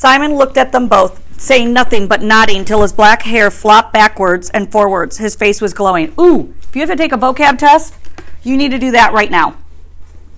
[0.00, 4.48] Simon looked at them both, saying nothing but nodding till his black hair flopped backwards
[4.48, 5.18] and forwards.
[5.18, 6.14] His face was glowing.
[6.18, 7.94] Ooh, if you have to take a vocab test,
[8.42, 9.58] you need to do that right now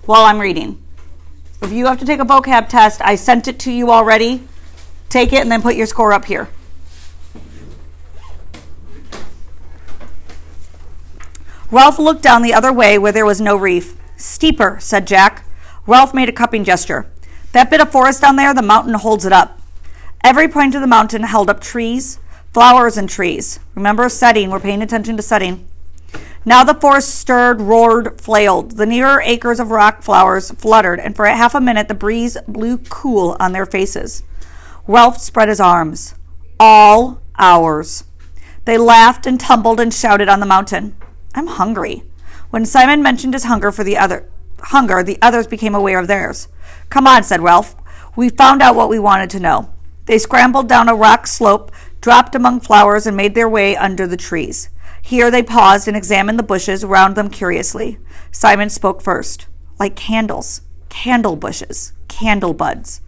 [0.05, 0.83] while I'm reading.
[1.61, 4.43] If you have to take a vocab test, I sent it to you already.
[5.07, 6.49] Take it and then put your score up here.
[11.71, 13.95] Ralph looked down the other way where there was no reef.
[14.17, 15.45] Steeper, said Jack.
[15.87, 17.12] Ralph made a cupping gesture.
[17.53, 19.59] That bit of forest down there, the mountain holds it up.
[20.23, 22.19] Every point of the mountain held up trees,
[22.51, 23.59] flowers, and trees.
[23.75, 25.67] Remember setting, we're paying attention to setting.
[26.45, 28.71] Now the forest stirred, roared, flailed.
[28.71, 32.79] The nearer acres of rock flowers fluttered, and for half a minute the breeze blew
[32.79, 34.23] cool on their faces.
[34.87, 36.15] Ralph spread his arms.
[36.59, 38.03] All ours.
[38.65, 40.95] They laughed and tumbled and shouted on the mountain.
[41.35, 42.03] I'm hungry.
[42.49, 44.27] When Simon mentioned his hunger for the other
[44.63, 46.47] hunger, the others became aware of theirs.
[46.89, 47.75] Come on, said Ralph.
[48.15, 49.73] We found out what we wanted to know.
[50.05, 54.17] They scrambled down a rock slope, dropped among flowers, and made their way under the
[54.17, 54.69] trees.
[55.01, 57.97] Here they paused and examined the bushes around them curiously.
[58.31, 59.47] Simon spoke first.
[59.79, 63.01] Like candles, candle bushes, candle buds.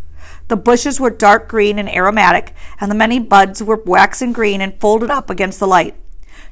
[0.48, 4.80] The bushes were dark green and aromatic, and the many buds were waxen green and
[4.80, 5.96] folded up against the light.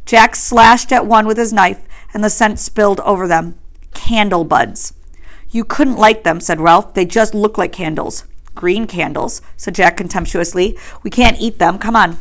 [0.06, 3.56] Jack slashed at one with his knife, and the scent spilled over them.
[4.04, 4.94] Candle buds.
[5.50, 6.94] You couldn't like them, said Ralph.
[6.94, 8.26] They just look like candles.
[8.54, 10.78] Green candles, said Jack contemptuously.
[11.04, 11.80] We can't eat them.
[11.80, 12.18] Come on.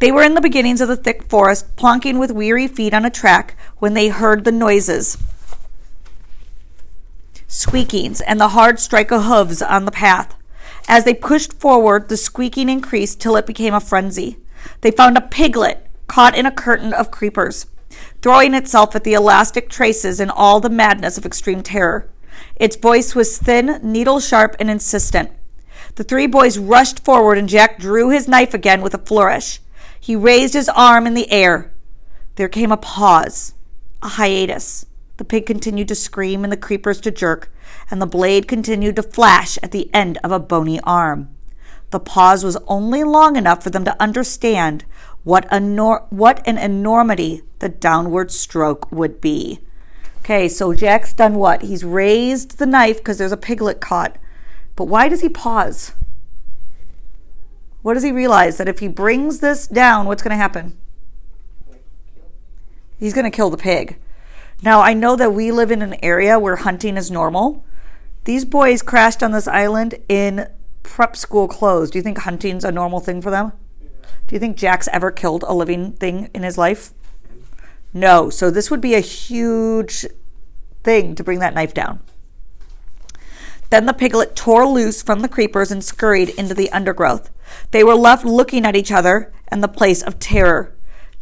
[0.00, 3.10] They were in the beginnings of the thick forest, plonking with weary feet on a
[3.10, 5.16] track, when they heard the noises
[7.46, 10.36] squeakings and the hard strike of hooves on the path.
[10.88, 14.36] As they pushed forward, the squeaking increased till it became a frenzy.
[14.80, 17.66] They found a piglet caught in a curtain of creepers,
[18.22, 22.10] throwing itself at the elastic traces in all the madness of extreme terror.
[22.56, 25.30] Its voice was thin, needle sharp, and insistent.
[25.94, 29.60] The three boys rushed forward, and Jack drew his knife again with a flourish.
[29.98, 31.72] He raised his arm in the air.
[32.36, 33.54] There came a pause,
[34.02, 34.86] a hiatus.
[35.16, 37.52] The pig continued to scream and the creepers to jerk,
[37.90, 41.28] and the blade continued to flash at the end of a bony arm.
[41.90, 44.84] The pause was only long enough for them to understand
[45.24, 49.60] what, nor- what an enormity the downward stroke would be.
[50.18, 51.62] Okay, so Jack's done what?
[51.62, 54.16] He's raised the knife because there's a piglet caught.
[54.76, 55.92] But why does he pause?
[57.82, 58.58] What does he realize?
[58.58, 60.78] That if he brings this down, what's going to happen?
[62.98, 63.98] He's going to kill the pig.
[64.62, 67.64] Now, I know that we live in an area where hunting is normal.
[68.24, 70.48] These boys crashed on this island in
[70.82, 71.90] prep school clothes.
[71.90, 73.52] Do you think hunting's a normal thing for them?
[74.30, 76.92] Do you think Jack's ever killed a living thing in his life?
[77.92, 78.30] No.
[78.30, 80.06] So this would be a huge
[80.84, 81.98] thing to bring that knife down.
[83.70, 87.32] Then the piglet tore loose from the creepers and scurried into the undergrowth.
[87.72, 90.76] They were left looking at each other and the place of terror.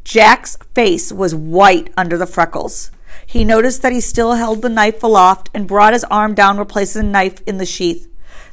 [0.04, 2.90] Jack's face was white under the freckles.
[3.24, 7.06] He noticed that he still held the knife aloft and brought his arm down, replacing
[7.06, 8.06] the knife in the sheath.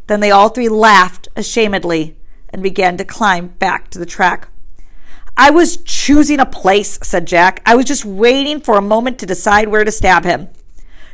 [0.08, 2.16] Then they all three laughed ashamedly
[2.56, 4.48] and began to climb back to the track.
[5.36, 7.62] I was choosing a place, said Jack.
[7.66, 10.48] I was just waiting for a moment to decide where to stab him.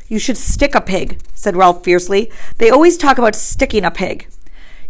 [0.08, 2.32] You should stick a pig, said Ralph fiercely.
[2.60, 4.30] They always talk about sticking a pig.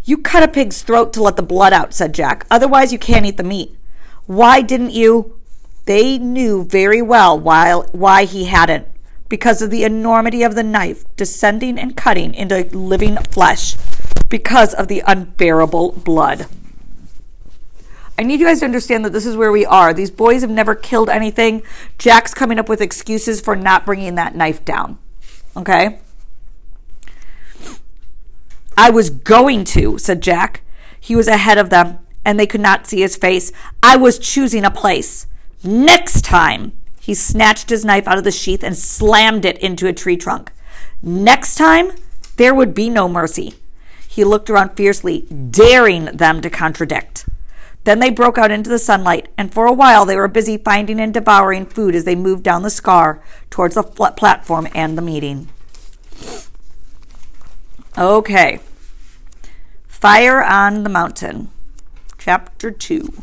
[0.04, 2.46] You cut a pig's throat to let the blood out, said Jack.
[2.52, 3.78] Otherwise, you can't eat the meat.
[4.26, 5.40] Why didn't you?
[5.86, 8.88] They knew very well why, why he hadn't.
[9.30, 13.78] Because of the enormity of the knife descending and cutting into living flesh.
[14.30, 16.48] Because of the unbearable blood.
[18.18, 19.94] I need you guys to understand that this is where we are.
[19.94, 21.64] These boys have never killed anything.
[21.98, 25.00] Jack's coming up with excuses for not bringing that knife down.
[25.58, 26.00] Okay?
[28.78, 30.62] I was going to, said Jack.
[31.00, 33.52] He was ahead of them, and they could not see his face.
[33.82, 35.26] I was choosing a place.
[35.64, 39.94] Next time, he snatched his knife out of the sheath and slammed it into a
[39.94, 40.52] tree trunk.
[41.02, 41.92] Next time,
[42.38, 43.56] there would be no mercy.
[44.12, 47.30] He looked around fiercely, daring them to contradict.
[47.86, 51.00] Then they broke out into the sunlight, and for a while they were busy finding
[51.00, 55.48] and devouring food as they moved down the scar towards the platform and the meeting.
[57.98, 58.60] Okay.
[59.88, 61.50] Fire on the Mountain,
[62.18, 63.14] Chapter 2.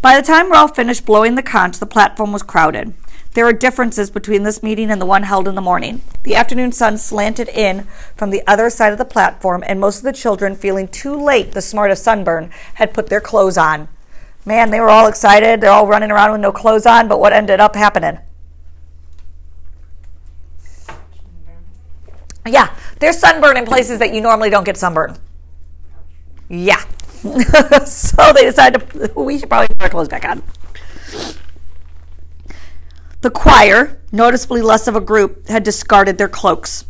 [0.00, 2.94] By the time Ralph finished blowing the conch, the platform was crowded.
[3.34, 6.02] There were differences between this meeting and the one held in the morning.
[6.22, 7.84] The afternoon sun slanted in
[8.14, 11.52] from the other side of the platform, and most of the children, feeling too late
[11.52, 13.88] the smart of sunburn, had put their clothes on.
[14.44, 15.60] Man, they were all excited.
[15.60, 18.18] They're all running around with no clothes on, but what ended up happening?
[22.46, 25.16] Yeah, there's sunburn in places that you normally don't get sunburn.
[26.48, 26.84] Yeah.
[27.86, 30.42] so they decided to, we should probably put our clothes back on.
[33.22, 36.86] The choir, noticeably less of a group, had discarded their cloaks.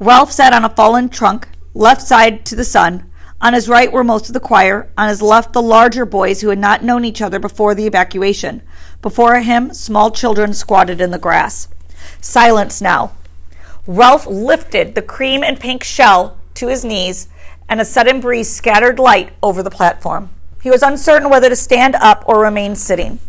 [0.00, 3.08] Ralph sat on a fallen trunk, left side to the sun.
[3.40, 6.48] On his right were most of the choir, on his left the larger boys who
[6.48, 8.62] had not known each other before the evacuation.
[9.00, 11.68] Before him, small children squatted in the grass.
[12.20, 13.12] Silence now.
[13.86, 17.28] Ralph lifted the cream and pink shell to his knees,
[17.68, 20.30] and a sudden breeze scattered light over the platform.
[20.64, 23.20] He was uncertain whether to stand up or remain sitting.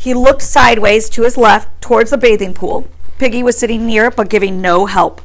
[0.00, 2.86] He looked sideways to his left towards the bathing pool.
[3.18, 5.20] Piggy was sitting near but giving no help.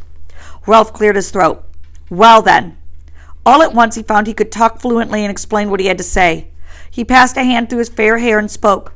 [0.66, 1.64] Ralph cleared his throat.
[2.10, 2.76] Well, then.
[3.46, 6.04] All at once he found he could talk fluently and explain what he had to
[6.04, 6.48] say.
[6.90, 8.96] He passed a hand through his fair hair and spoke.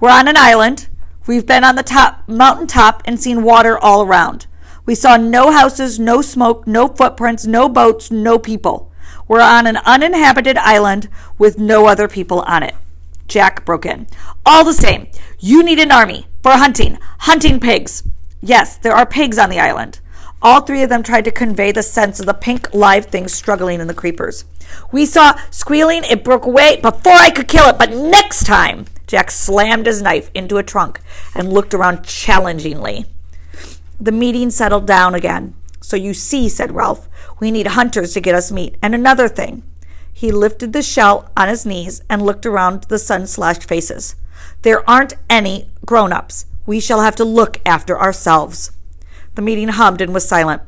[0.00, 0.88] We're on an island.
[1.26, 4.46] We've been on the top mountain top and seen water all around.
[4.84, 8.92] We saw no houses, no smoke, no footprints, no boats, no people.
[9.26, 11.08] We're on an uninhabited island
[11.38, 12.74] with no other people on it.
[13.26, 14.06] Jack broke in.
[14.44, 15.08] All the same,
[15.38, 18.02] you need an army for hunting, hunting pigs.
[18.40, 20.00] Yes, there are pigs on the island.
[20.42, 23.80] All three of them tried to convey the sense of the pink live thing struggling
[23.80, 24.44] in the creepers.
[24.92, 29.30] We saw squealing, it broke away before I could kill it, but next time, Jack
[29.30, 31.00] slammed his knife into a trunk
[31.34, 33.06] and looked around challengingly.
[33.98, 35.54] The meeting settled down again.
[35.80, 37.08] So you see, said Ralph,
[37.40, 38.76] we need hunters to get us meat.
[38.82, 39.62] And another thing,
[40.16, 44.16] he lifted the shell on his knees and looked around the sun slashed faces.
[44.62, 46.46] There aren't any grown ups.
[46.64, 48.72] We shall have to look after ourselves.
[49.34, 50.62] The meeting hummed and was silent.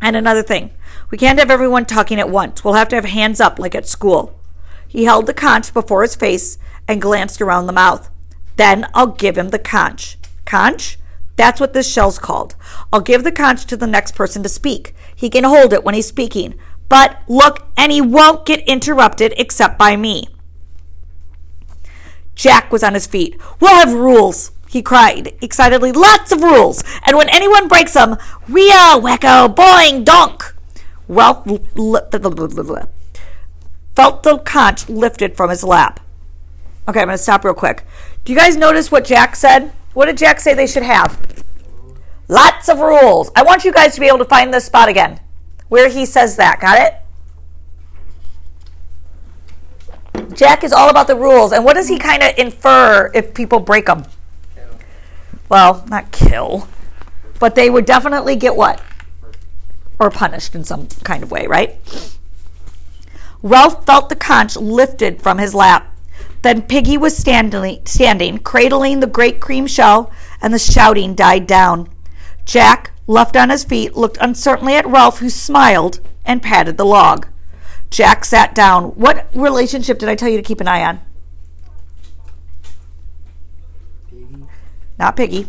[0.00, 0.70] And another thing,
[1.10, 2.62] we can't have everyone talking at once.
[2.62, 4.38] We'll have to have hands up like at school.
[4.86, 8.08] He held the conch before his face and glanced around the mouth.
[8.54, 10.18] Then I'll give him the conch.
[10.44, 11.00] Conch?
[11.34, 12.54] That's what this shell's called.
[12.92, 14.94] I'll give the conch to the next person to speak.
[15.16, 16.54] He can hold it when he's speaking,
[16.88, 20.28] but look, and he won't get interrupted except by me.
[22.34, 23.38] Jack was on his feet.
[23.60, 25.92] We'll have rules, he cried excitedly.
[25.92, 26.82] Lots of rules.
[27.04, 28.16] And when anyone breaks them,
[28.48, 30.54] Rio, wacko, boing, donk.
[31.08, 31.44] Ralph
[33.96, 36.00] felt the conch lifted from his lap.
[36.86, 37.84] Okay, I'm going to stop real quick.
[38.24, 39.72] Do you guys notice what Jack said?
[39.94, 41.44] What did Jack say they should have?
[42.28, 43.30] Lots of rules.
[43.34, 45.18] I want you guys to be able to find this spot again
[45.68, 46.60] where he says that.
[46.60, 46.94] Got it?
[50.34, 51.52] Jack is all about the rules.
[51.52, 54.04] And what does he kind of infer if people break them?
[55.48, 56.68] Well, not kill,
[57.38, 58.82] but they would definitely get what?
[59.98, 61.80] Or punished in some kind of way, right?
[63.42, 65.94] Ralph felt the conch lifted from his lap.
[66.42, 71.88] Then Piggy was standing, standing, cradling the great cream shell, and the shouting died down.
[72.44, 77.26] Jack, left on his feet, looked uncertainly at Ralph, who smiled and patted the log.
[77.90, 78.90] Jack sat down.
[78.90, 81.00] What relationship did I tell you to keep an eye on?
[84.08, 84.46] Piggy.
[84.98, 85.48] Not Piggy.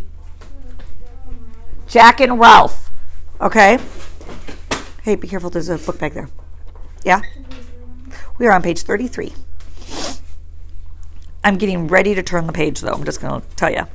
[1.87, 2.89] Jack and Ralph.
[3.41, 3.77] Okay?
[5.03, 5.49] Hey, be careful.
[5.49, 6.29] There's a book bag there.
[7.03, 7.21] Yeah?
[8.37, 9.33] We are on page 33.
[11.43, 12.93] I'm getting ready to turn the page, though.
[12.93, 13.87] I'm just going to tell you.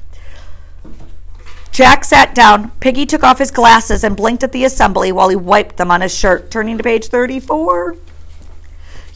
[1.74, 2.70] Jack sat down.
[2.78, 6.02] Piggy took off his glasses and blinked at the assembly while he wiped them on
[6.02, 7.96] his shirt, turning to page 34.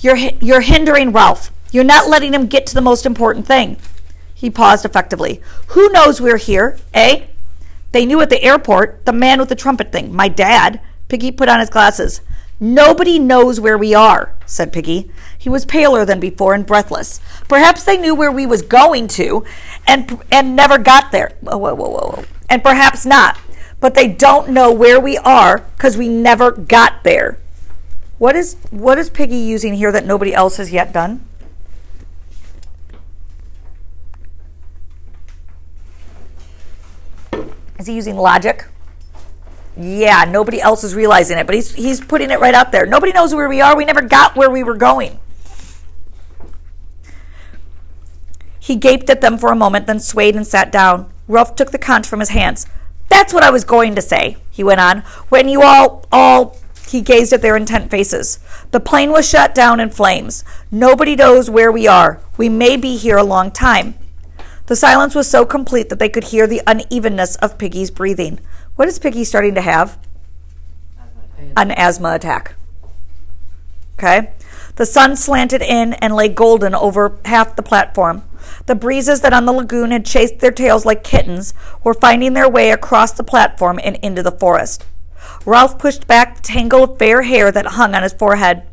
[0.01, 1.53] You're, you're hindering Ralph.
[1.71, 3.77] You're not letting him get to the most important thing.
[4.35, 5.41] He paused effectively.
[5.69, 7.27] Who knows we're here, eh?
[7.93, 10.81] They knew at the airport, the man with the trumpet thing, my dad.
[11.07, 12.23] Piggy put on his glasses.
[12.59, 15.13] Nobody knows where we are, said Piggy.
[15.39, 17.21] He was paler than before and breathless.
[17.47, 19.45] Perhaps they knew where we was going to
[19.87, 21.37] and and never got there.
[21.41, 23.39] Whoa, whoa, whoa, whoa and perhaps not,
[23.81, 27.39] but they don't know where we are because we never got there.
[28.19, 31.25] What is what is Piggy using here that nobody else has yet done?
[37.79, 38.67] Is he using logic?
[39.77, 42.85] Yeah, nobody else is realizing it, but he's he's putting it right out there.
[42.85, 43.77] Nobody knows where we are.
[43.77, 45.21] We never got where we were going.
[48.59, 51.11] He gaped at them for a moment, then swayed and sat down.
[51.29, 52.67] Ralph took the conch from his hands.
[53.09, 55.01] That's what I was going to say, he went on.
[55.29, 56.57] When you all, all,
[56.89, 58.39] he gazed at their intent faces.
[58.71, 60.45] The plane was shut down in flames.
[60.71, 62.21] Nobody knows where we are.
[62.37, 63.95] We may be here a long time.
[64.67, 68.39] The silence was so complete that they could hear the unevenness of Piggy's breathing.
[68.77, 69.99] What is Piggy starting to have?
[71.57, 72.55] An asthma attack.
[73.99, 74.33] Okay?
[74.77, 78.23] The sun slanted in and lay golden over half the platform.
[78.67, 82.49] The breezes that on the lagoon had chased their tails like kittens were finding their
[82.49, 84.87] way across the platform and into the forest.
[85.45, 88.65] Ralph pushed back the tangle of fair hair that hung on his forehead.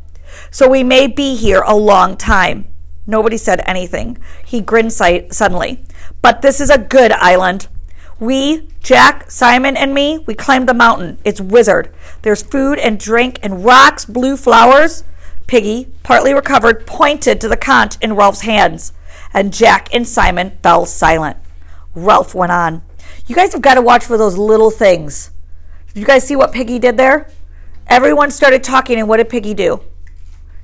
[0.50, 2.66] So we may be here a long time.
[3.06, 4.18] Nobody said anything.
[4.44, 5.84] He grinned suddenly.
[6.22, 7.68] But this is a good island.
[8.18, 11.18] We, Jack, Simon, and me, we climbed the mountain.
[11.24, 11.94] It's wizard.
[12.22, 15.04] There's food and drink and rocks, blue flowers.
[15.46, 18.92] Piggy, partly recovered, pointed to the conch in Ralph's hands,
[19.36, 21.36] and Jack and Simon fell silent.
[21.94, 22.82] Ralph went on.
[23.26, 25.30] You guys have got to watch for those little things.
[25.88, 27.30] Did you guys see what Piggy did there?
[27.86, 29.82] Everyone started talking, and what did Piggy do?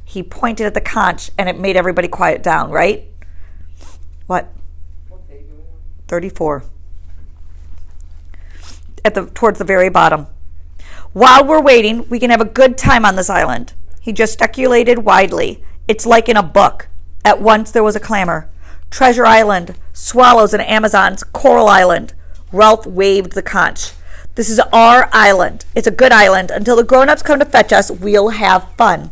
[0.05, 3.05] He pointed at the conch, and it made everybody quiet down, right?
[4.27, 4.51] What?
[6.09, 6.65] 34.
[9.05, 10.29] At the towards the very bottom.
[11.13, 13.75] While we're waiting, we can have a good time on this island.
[14.01, 15.63] He gesticulated widely.
[15.87, 16.89] It's like in a book.
[17.23, 18.49] At once there was a clamor.
[18.93, 22.13] Treasure Island, swallows and Amazons, Coral Island.
[22.53, 23.93] Ralph waved the conch.
[24.35, 25.65] This is our island.
[25.75, 26.51] It's a good island.
[26.51, 29.11] Until the grown ups come to fetch us, we'll have fun.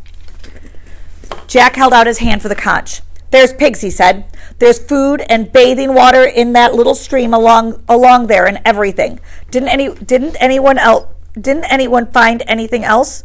[1.46, 3.00] Jack held out his hand for the conch.
[3.30, 4.26] There's pigs, he said.
[4.58, 9.18] There's food and bathing water in that little stream along along there and everything.
[9.50, 11.06] Didn't any didn't anyone else
[11.40, 13.24] didn't anyone find anything else?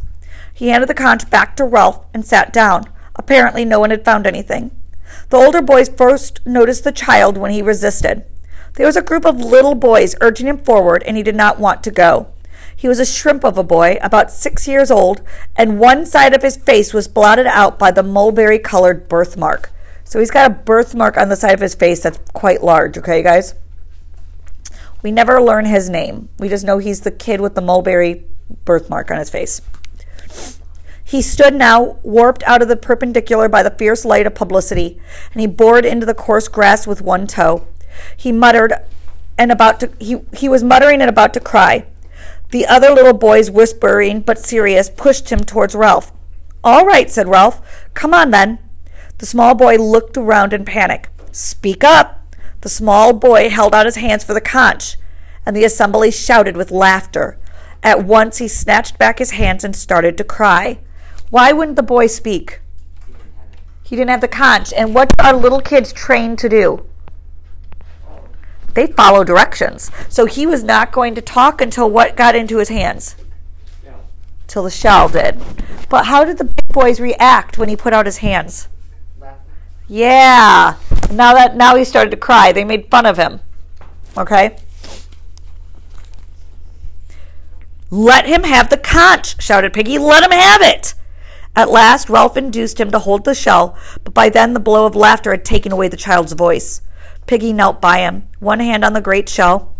[0.54, 2.84] He handed the conch back to Ralph and sat down.
[3.14, 4.70] Apparently no one had found anything.
[5.28, 8.24] The older boys first noticed the child when he resisted.
[8.74, 11.82] There was a group of little boys urging him forward, and he did not want
[11.84, 12.28] to go.
[12.74, 15.22] He was a shrimp of a boy, about six years old,
[15.56, 19.70] and one side of his face was blotted out by the mulberry colored birthmark.
[20.04, 23.22] So he's got a birthmark on the side of his face that's quite large, okay,
[23.22, 23.54] guys?
[25.02, 26.28] We never learn his name.
[26.38, 28.24] We just know he's the kid with the mulberry
[28.64, 29.62] birthmark on his face.
[31.08, 35.00] He stood now, warped out of the perpendicular by the fierce light of publicity,
[35.32, 37.64] and he bored into the coarse grass with one toe.
[38.16, 38.72] He muttered
[39.38, 41.86] and about to he, he was muttering and about to cry.
[42.50, 46.12] The other little boys, whispering but serious, pushed him towards Ralph.
[46.64, 47.62] All right, said Ralph.
[47.94, 48.58] Come on then.
[49.18, 51.08] The small boy looked around in panic.
[51.30, 52.34] Speak up.
[52.62, 54.96] The small boy held out his hands for the conch,
[55.46, 57.38] and the assembly shouted with laughter.
[57.80, 60.80] At once he snatched back his hands and started to cry.
[61.30, 62.60] Why wouldn't the boy speak?
[63.82, 64.72] He didn't have the conch.
[64.72, 66.86] And what are little kids trained to do?
[68.76, 69.90] they follow directions.
[70.08, 73.16] So he was not going to talk until what got into his hands?
[74.46, 75.40] Till the shell did.
[75.88, 78.68] But how did the big boys react when he put out his hands?
[79.88, 80.76] Yeah.
[81.10, 82.52] Now that now he started to cry.
[82.52, 83.40] They made fun of him.
[84.16, 84.56] Okay?
[87.90, 89.98] Let him have the conch, shouted Piggy.
[89.98, 90.94] Let him have it.
[91.56, 94.94] At last, Ralph induced him to hold the shell, but by then the blow of
[94.94, 96.82] laughter had taken away the child's voice.
[97.26, 99.74] Piggy knelt by him, one hand on the great shell,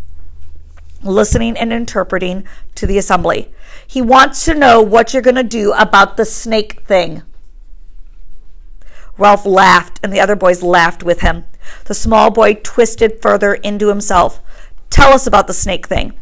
[1.03, 3.53] listening and interpreting to the assembly.
[3.87, 7.23] He wants to know what you're going to do about the snake thing.
[9.19, 11.45] Ralph laughed, and the other boys laughed with him.
[11.85, 14.41] The small boy twisted further into himself.
[14.89, 16.19] Tell us about the snake thing.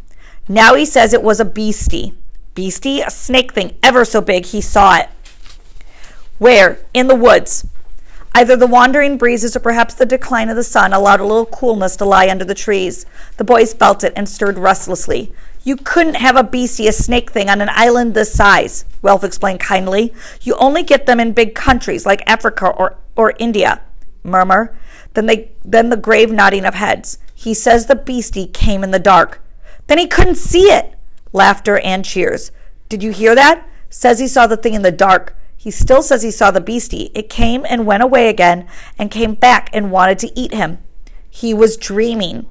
[0.49, 2.13] Now he says it was a beastie.
[2.55, 3.01] Beastie?
[3.01, 4.45] A snake thing ever so big.
[4.45, 5.09] He saw it.
[6.37, 6.79] Where?
[6.93, 7.67] In the woods.
[8.33, 11.95] Either the wandering breezes or perhaps the decline of the sun allowed a little coolness
[11.95, 13.05] to lie under the trees.
[13.37, 15.31] The boys felt it and stirred restlessly.
[15.63, 19.61] You couldn't have a beastie, a snake thing, on an island this size, Ralph explained
[19.61, 20.13] kindly.
[20.41, 23.81] You only get them in big countries like Africa or, or India.
[24.21, 24.77] Murmur.
[25.13, 27.19] Then, they, then the grave nodding of heads.
[27.33, 29.41] He says the beastie came in the dark.
[29.87, 30.93] Then he couldn't see it.
[31.31, 32.51] Laughter and cheers.
[32.89, 33.67] Did you hear that?
[33.89, 35.37] Says he saw the thing in the dark.
[35.65, 37.09] He still says he saw the beastie.
[37.15, 38.67] It came and went away again
[38.99, 40.77] and came back and wanted to eat him.
[41.27, 42.45] He was dreaming.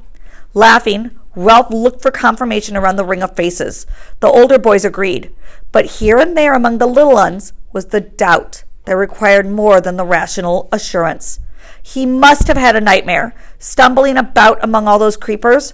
[0.53, 3.87] Laughing, Ralph looked for confirmation around the ring of faces.
[4.19, 5.33] The older boys agreed,
[5.71, 9.97] but here and there among the little ones was the doubt that required more than
[9.97, 11.39] the rational assurance.
[11.81, 15.73] He must have had a nightmare, stumbling about among all those creepers.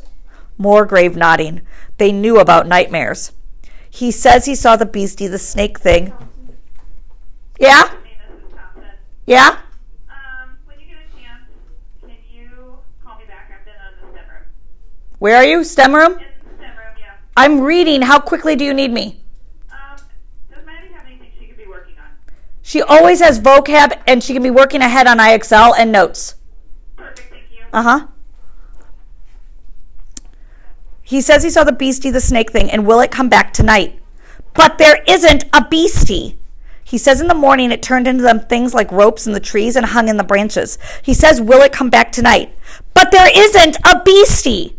[0.58, 1.62] More grave nodding.
[1.96, 3.32] They knew about nightmares.
[3.88, 6.12] He says he saw the beastie, the snake thing,
[7.60, 7.94] yeah?
[9.26, 9.58] Yeah?
[10.08, 11.44] Um, when you get a chance,
[12.00, 13.52] can you call me back?
[13.56, 14.44] I've been on the STEM room.
[15.18, 15.62] Where are you?
[15.62, 16.12] STEM room?
[16.12, 17.12] In STEM room, yeah.
[17.36, 18.02] I'm reading.
[18.02, 19.22] How quickly do you need me?
[19.70, 19.98] Um,
[20.50, 22.08] does Maddie have anything she could be working on?
[22.62, 26.36] She always has vocab and she can be working ahead on IXL and notes.
[26.96, 27.64] Perfect, thank you.
[27.72, 28.06] Uh huh.
[31.02, 34.00] He says he saw the beastie, the snake thing, and will it come back tonight?
[34.54, 36.39] But there isn't a beastie.
[36.90, 39.76] He says in the morning it turned into them things like ropes in the trees
[39.76, 40.76] and hung in the branches.
[41.04, 42.52] He says, Will it come back tonight?
[42.94, 44.76] But there isn't a beastie.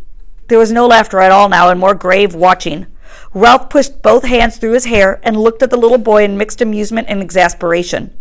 [0.49, 2.87] There was no laughter at all now and more grave watching.
[3.33, 6.59] Ralph pushed both hands through his hair and looked at the little boy in mixed
[6.59, 8.13] amusement and exasperation.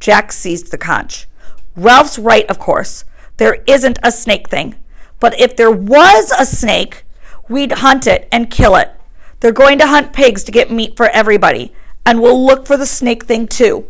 [0.00, 1.28] Jack seized the conch.
[1.76, 3.04] Ralph's right, of course.
[3.36, 4.74] There isn't a snake thing.
[5.20, 7.04] But if there was a snake,
[7.48, 8.90] we'd hunt it and kill it.
[9.38, 11.72] They're going to hunt pigs to get meat for everybody,
[12.04, 13.86] and we'll look for the snake thing too.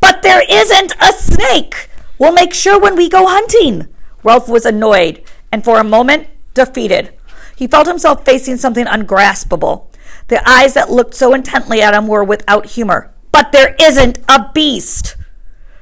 [0.00, 1.88] But there isn't a snake.
[2.18, 3.88] We'll make sure when we go hunting.
[4.22, 7.14] Ralph was annoyed and for a moment defeated.
[7.56, 9.90] He felt himself facing something ungraspable.
[10.28, 13.12] The eyes that looked so intently at him were without humor.
[13.32, 15.16] But there isn't a beast.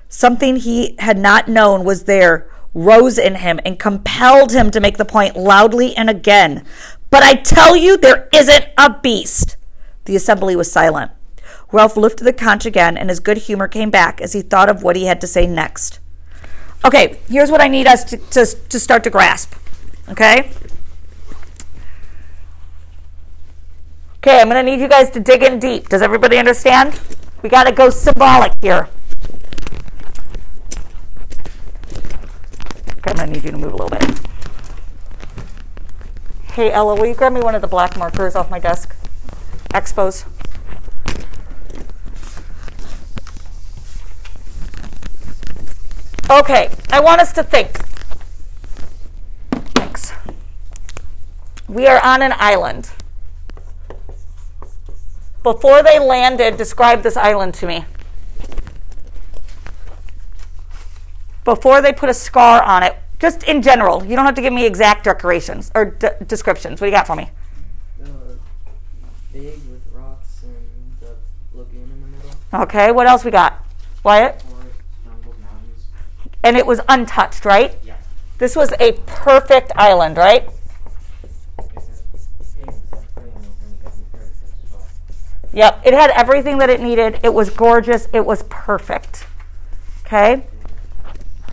[0.09, 4.97] Something he had not known was there, rose in him, and compelled him to make
[4.97, 6.65] the point loudly and again.
[7.11, 9.57] But I tell you, there isn't a beast.
[10.07, 11.11] The assembly was silent.
[11.71, 14.83] Ralph lifted the conch again, and his good humor came back as he thought of
[14.83, 16.01] what he had to say next.
[16.85, 19.55] Okay, here's what I need us to, to, to start to grasp.
[20.09, 20.51] Okay?
[24.19, 25.89] Okay, I'm going to need you guys to dig in deep.
[25.89, 26.99] Does everybody understand?
[27.43, 28.89] We got to go symbolic here.
[32.89, 34.21] Okay, To need you to move a little bit.
[36.53, 38.97] Hey, Ella, will you grab me one of the black markers off my desk?
[39.71, 40.25] Expos.
[46.31, 47.79] Okay, I want us to think.
[49.75, 50.13] Thanks.
[51.69, 52.91] We are on an island.
[55.43, 57.85] Before they landed, describe this island to me.
[61.45, 64.53] Before they put a scar on it, just in general, you don't have to give
[64.53, 66.81] me exact decorations or d- descriptions.
[66.81, 67.31] What do you got for me?
[68.03, 68.07] Uh,
[69.33, 70.57] big with rocks and
[71.01, 71.15] the
[71.57, 72.63] lagoon in the middle.
[72.63, 73.65] Okay, what else we got?
[74.05, 74.43] Wyatt?
[74.43, 74.69] Forest,
[75.05, 75.87] jungle, mountains.
[76.43, 77.77] And it was untouched, right?
[77.85, 77.97] Yeah.
[78.39, 80.49] This was a perfect island, right?
[85.53, 87.21] Yep, it had everything that it needed.
[87.23, 88.09] It was gorgeous.
[88.13, 89.27] It was perfect.
[90.07, 90.47] Okay?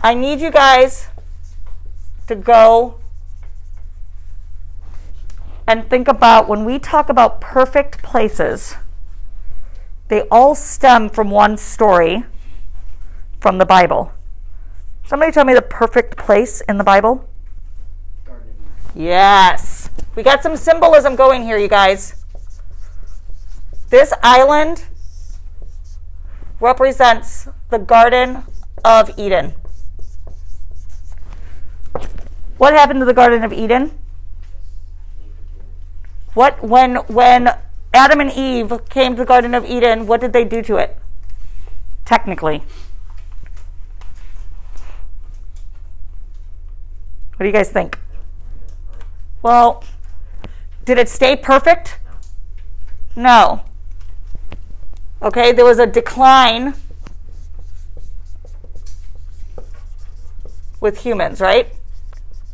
[0.02, 1.08] I need you guys
[2.26, 2.98] to go
[5.66, 8.76] and think about when we talk about perfect places,
[10.08, 12.24] they all stem from one story
[13.40, 14.12] from the Bible.
[15.06, 17.28] Somebody tell me the perfect place in the Bible?
[18.24, 18.54] Garden.
[18.94, 19.90] Yes.
[20.14, 22.24] We got some symbolism going here, you guys.
[23.90, 24.84] This island
[26.58, 28.44] represents the Garden
[28.82, 29.54] of Eden.
[32.60, 33.98] What happened to the Garden of Eden?
[36.34, 37.48] What when when
[37.94, 40.98] Adam and Eve came to the Garden of Eden, what did they do to it?
[42.04, 42.58] Technically.
[47.36, 47.98] What do you guys think?
[49.40, 49.82] Well,
[50.84, 51.98] did it stay perfect?
[53.16, 53.62] No.
[55.22, 56.74] Okay, there was a decline
[60.78, 61.79] with humans, right?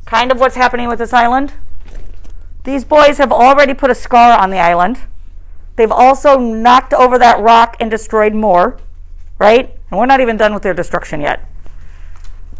[0.06, 1.52] Kind of what's happening with this island.
[2.62, 5.00] These boys have already put a scar on the island.
[5.74, 8.78] They've also knocked over that rock and destroyed more,
[9.38, 9.74] right?
[9.90, 11.44] And we're not even done with their destruction yet.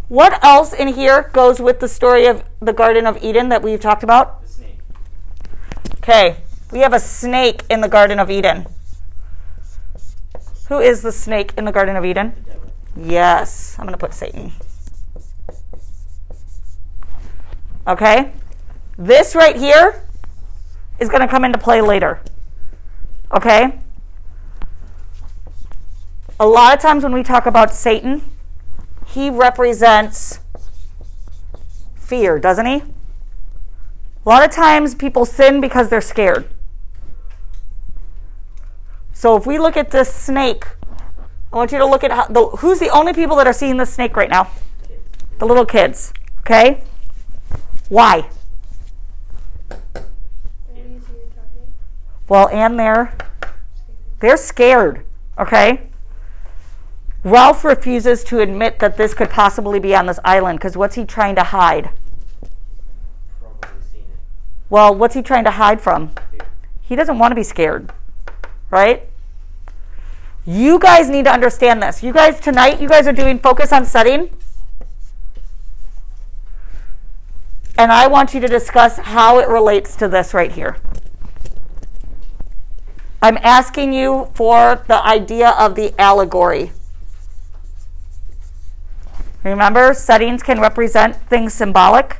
[0.09, 3.81] What else in here goes with the story of the Garden of Eden that we've
[3.81, 4.43] talked about?
[4.43, 4.79] The snake.
[5.99, 6.37] Okay,
[6.73, 8.67] we have a snake in the Garden of Eden.
[10.69, 12.35] Who is the snake in the Garden of Eden?
[12.97, 14.53] Yes, I'm going to put Satan.
[17.87, 18.33] Okay?
[18.99, 20.03] This right here
[20.99, 22.21] is going to come into play later.
[23.33, 23.79] Okay?
[26.39, 28.23] A lot of times when we talk about Satan,
[29.07, 30.41] he represents
[31.95, 32.83] fear, doesn't he?
[34.25, 36.49] A lot of times people sin because they're scared.
[39.13, 40.67] So if we look at this snake,
[41.53, 43.77] I want you to look at how, the, who's the only people that are seeing
[43.77, 44.51] the snake right now?
[45.39, 46.13] The little kids.
[46.41, 46.83] Okay?
[47.89, 48.29] Why?
[52.29, 53.17] Well, and they're
[54.21, 55.05] they're scared.
[55.39, 55.89] Okay?
[57.23, 61.05] Ralph refuses to admit that this could possibly be on this island because what's he
[61.05, 61.91] trying to hide?
[64.71, 66.13] Well, what's he trying to hide from?
[66.81, 67.93] He doesn't want to be scared,
[68.71, 69.09] right?
[70.45, 72.03] You guys need to understand this.
[72.03, 74.31] You guys, tonight, you guys are doing focus on setting.
[77.79, 80.77] And I want you to discuss how it relates to this right here.
[83.21, 86.73] I'm asking you for the idea of the allegory.
[89.43, 92.19] Remember, settings can represent things symbolic.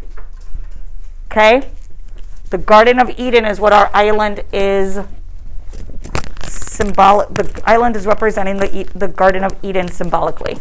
[1.31, 1.71] Okay?
[2.51, 5.01] The Garden of Eden is what our island is
[6.43, 7.35] symbolic.
[7.35, 10.59] The island is representing the, the Garden of Eden symbolically.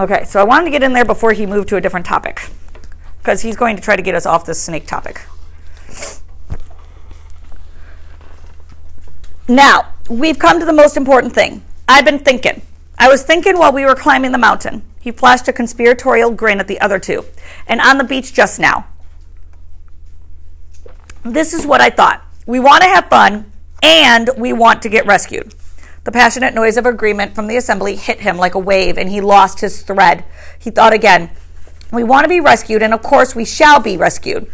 [0.00, 2.48] Okay, so I wanted to get in there before he moved to a different topic
[3.18, 5.20] because he's going to try to get us off this snake topic.
[9.46, 11.62] Now, we've come to the most important thing.
[11.86, 12.62] I've been thinking.
[12.98, 14.84] I was thinking while we were climbing the mountain.
[15.02, 17.26] He flashed a conspiratorial grin at the other two.
[17.66, 18.86] And on the beach just now.
[21.24, 22.24] This is what I thought.
[22.46, 25.54] We want to have fun and we want to get rescued.
[26.04, 29.20] The passionate noise of agreement from the assembly hit him like a wave and he
[29.20, 30.24] lost his thread.
[30.58, 31.30] He thought again,
[31.92, 34.50] We want to be rescued and of course we shall be rescued.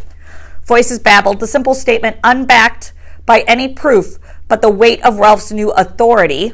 [0.65, 2.91] Voices babbled, the simple statement unbacked
[3.25, 6.53] by any proof but the weight of Ralph's new authority.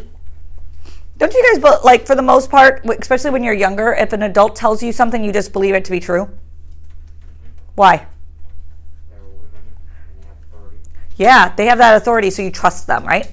[1.17, 4.23] Don't you guys, but like for the most part, especially when you're younger, if an
[4.23, 6.29] adult tells you something, you just believe it to be true?
[7.75, 8.07] Why?
[9.09, 9.61] They're women
[10.07, 10.77] and they have authority.
[11.17, 13.29] Yeah, they have that authority, so you trust them, right?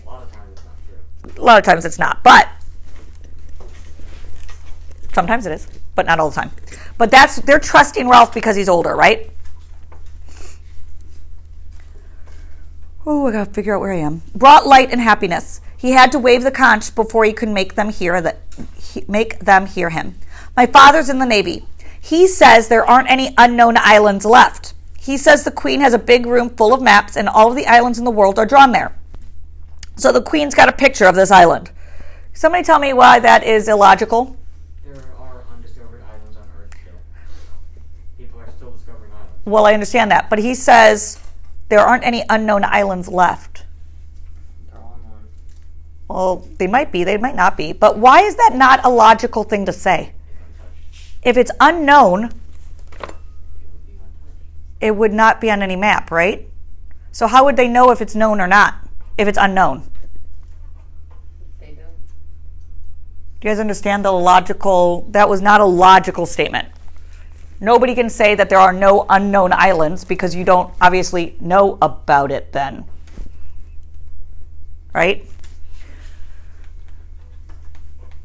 [1.36, 2.48] A lot of times it's not but
[5.12, 6.50] sometimes it is, but not all the time.
[6.98, 9.30] But that's they're trusting Ralph because he's older, right?
[13.06, 14.22] Oh, I gotta figure out where I am.
[14.34, 15.60] Brought light and happiness.
[15.76, 18.40] He had to wave the conch before he could make them hear that
[18.78, 20.16] he, make them hear him.
[20.54, 21.64] My father's in the navy.
[22.00, 24.74] He says there aren't any unknown islands left.
[24.98, 27.66] He says the queen has a big room full of maps and all of the
[27.66, 28.94] islands in the world are drawn there.
[30.00, 31.70] So the queen's got a picture of this island.
[32.32, 34.34] Somebody tell me why that is illogical.
[34.82, 36.94] There are undiscovered islands on Earth still.
[38.16, 39.44] People are still discovering islands.
[39.44, 41.20] Well, I understand that, but he says
[41.68, 43.66] there aren't any unknown islands left.
[44.70, 45.00] They're one.
[46.08, 47.74] Well, they might be, they might not be.
[47.74, 50.14] But why is that not a logical thing to say?
[51.22, 54.80] If it's unknown, It would be untouched.
[54.80, 56.48] it would not be on any map, right?
[57.12, 58.86] So how would they know if it's known or not?
[59.20, 59.82] If it's unknown?
[61.60, 61.76] Don't.
[61.76, 61.82] Do
[63.42, 65.06] you guys understand the logical?
[65.10, 66.68] That was not a logical statement.
[67.60, 72.32] Nobody can say that there are no unknown islands because you don't obviously know about
[72.32, 72.86] it then.
[74.94, 75.26] Right?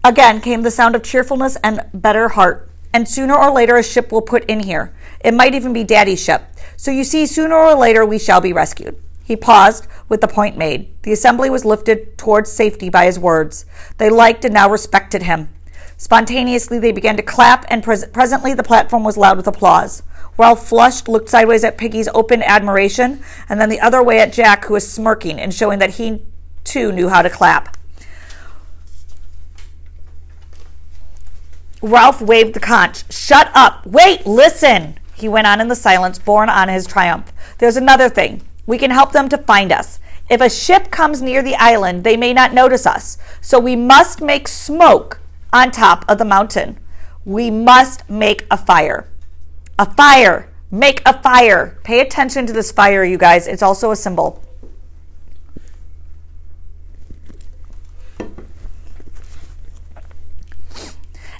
[0.01, 2.69] Again came the sound of cheerfulness and better heart.
[2.93, 4.95] And sooner or later, a ship will put in here.
[5.19, 6.45] It might even be Daddy's ship.
[6.77, 8.95] So you see, sooner or later, we shall be rescued.
[9.25, 11.01] He paused with the point made.
[11.01, 13.65] The assembly was lifted towards safety by his words.
[13.97, 15.49] They liked and now respected him.
[15.97, 20.03] Spontaneously, they began to clap, and pres- presently the platform was loud with applause.
[20.37, 24.65] Ralph flushed, looked sideways at Piggy's open admiration, and then the other way at Jack,
[24.65, 26.21] who was smirking and showing that he
[26.63, 27.75] too knew how to clap.
[31.81, 33.11] Ralph waved the conch.
[33.11, 33.87] Shut up!
[33.87, 34.99] Wait, listen!
[35.15, 37.31] He went on in the silence, borne on his triumph.
[37.57, 38.41] There's another thing.
[38.65, 39.99] We can help them to find us.
[40.29, 43.17] If a ship comes near the island, they may not notice us.
[43.41, 45.19] So we must make smoke
[45.53, 46.79] on top of the mountain.
[47.25, 49.09] We must make a fire.
[49.77, 50.49] A fire!
[50.71, 51.79] Make a fire!
[51.83, 53.47] Pay attention to this fire, you guys.
[53.47, 54.43] It's also a symbol.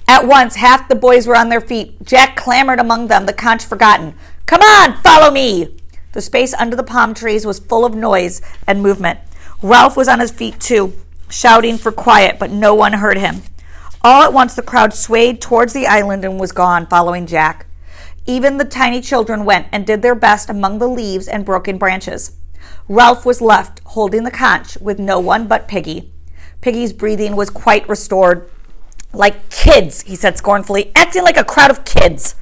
[0.08, 2.04] At once, half the boys were on their feet.
[2.04, 4.14] Jack clamored among them, the conch forgotten.
[4.46, 5.76] Come on, follow me!
[6.16, 9.20] The space under the palm trees was full of noise and movement.
[9.60, 10.94] Ralph was on his feet too,
[11.28, 13.42] shouting for quiet, but no one heard him.
[14.00, 17.66] All at once, the crowd swayed towards the island and was gone, following Jack.
[18.24, 22.34] Even the tiny children went and did their best among the leaves and broken branches.
[22.88, 26.14] Ralph was left, holding the conch, with no one but Piggy.
[26.62, 28.50] Piggy's breathing was quite restored.
[29.12, 32.36] Like kids, he said scornfully, acting like a crowd of kids.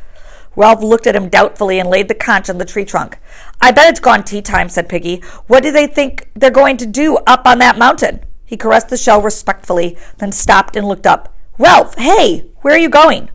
[0.55, 3.19] Ralph looked at him doubtfully and laid the conch on the tree trunk.
[3.65, 5.23] I bet it's gone tea time, said Piggy.
[5.47, 8.21] What do they think they're going to do up on that mountain?
[8.45, 11.35] He caressed the shell respectfully, then stopped and looked up.
[11.57, 13.31] Ralph, hey, where are you going?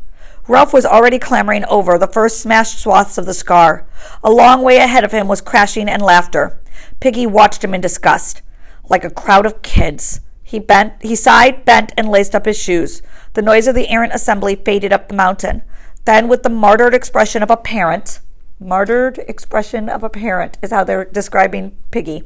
[0.48, 3.88] Ralph was already clambering over the first smashed swaths of the scar.
[4.24, 6.62] A long way ahead of him was crashing and laughter.
[7.00, 8.44] Piggy watched him in disgust.
[8.88, 10.20] Like a crowd of kids.
[10.44, 13.02] He bent, he sighed, bent, and laced up his shoes.
[13.34, 15.64] The noise of the errant assembly faded up the mountain.
[16.06, 18.20] Then, with the martyred expression of a parent,
[18.60, 22.24] martyred expression of a parent is how they're describing Piggy.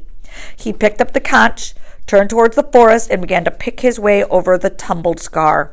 [0.56, 1.74] He picked up the conch,
[2.06, 5.72] turned towards the forest, and began to pick his way over the tumbled scar.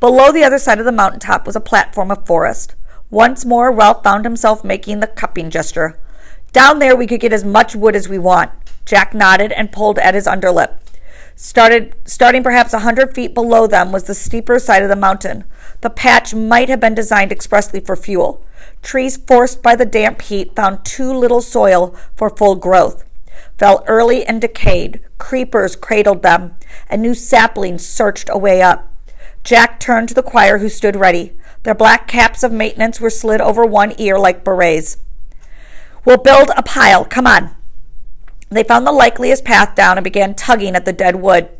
[0.00, 2.74] Below the other side of the mountaintop was a platform of forest.
[3.10, 5.98] Once more, Ralph found himself making the cupping gesture.
[6.52, 8.50] Down there, we could get as much wood as we want.
[8.84, 10.76] Jack nodded and pulled at his underlip.
[11.36, 15.44] Started, starting perhaps a hundred feet below them was the steeper side of the mountain.
[15.84, 18.42] The patch might have been designed expressly for fuel.
[18.82, 23.04] Trees forced by the damp heat found too little soil for full growth.
[23.58, 25.02] Fell early and decayed.
[25.18, 26.54] Creepers cradled them,
[26.88, 28.94] and new saplings searched a way up.
[29.42, 31.34] Jack turned to the choir who stood ready.
[31.64, 34.96] Their black caps of maintenance were slid over one ear like berets.
[36.06, 37.04] We'll build a pile.
[37.04, 37.54] Come on.
[38.48, 41.50] They found the likeliest path down and began tugging at the dead wood.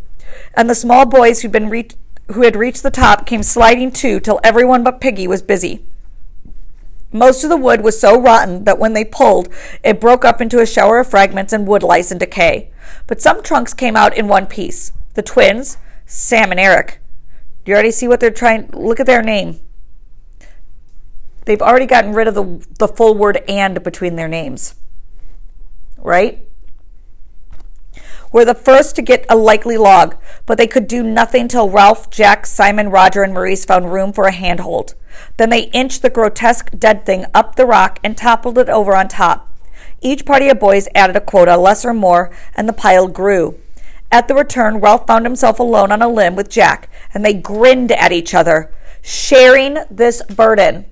[0.54, 1.96] And the small boys who'd been reach-
[2.32, 5.84] who had reached the top came sliding too till everyone but Piggy was busy.
[7.12, 9.48] Most of the wood was so rotten that when they pulled,
[9.84, 12.70] it broke up into a shower of fragments and wood lice and decay.
[13.06, 14.92] But some trunks came out in one piece.
[15.14, 17.00] The twins, Sam and Eric.
[17.64, 18.68] Do you already see what they're trying?
[18.72, 19.60] Look at their name.
[21.44, 24.74] They've already gotten rid of the, the full word and between their names.
[25.98, 26.48] Right?
[28.34, 32.10] Were the first to get a likely log, but they could do nothing till Ralph,
[32.10, 34.96] Jack, Simon, Roger, and Maurice found room for a handhold.
[35.36, 39.06] Then they inched the grotesque dead thing up the rock and toppled it over on
[39.06, 39.52] top.
[40.00, 43.56] Each party of boys added a quota, less or more, and the pile grew.
[44.10, 47.92] At the return, Ralph found himself alone on a limb with Jack, and they grinned
[47.92, 50.86] at each other, sharing this burden.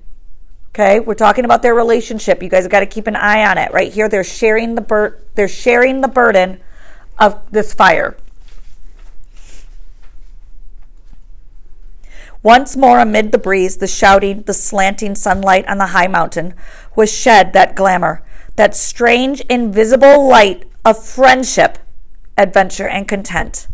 [0.69, 2.41] Okay, we're talking about their relationship.
[2.41, 3.73] You guys have got to keep an eye on it.
[3.73, 6.61] Right here, they're sharing the bur- they're sharing the burden
[7.19, 8.17] of this fire.
[12.43, 16.53] Once more amid the breeze, the shouting, the slanting sunlight on the high mountain
[16.93, 18.21] was shed that glamour,
[18.57, 21.77] that strange invisible light of friendship,
[22.37, 23.67] adventure, and content.